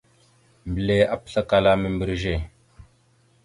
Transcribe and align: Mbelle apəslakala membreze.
Mbelle 0.71 0.97
apəslakala 1.15 1.71
membreze. 1.81 2.35